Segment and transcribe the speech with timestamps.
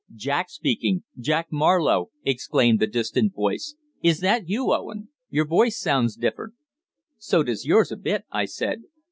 [0.15, 3.75] "Jack speaking Jack Marlowe," exclaimed the distant voice.
[4.01, 5.09] "Is that you, Owen?
[5.29, 6.55] Your voice sounds different."
[7.19, 8.81] "So does yours, a bit," I said.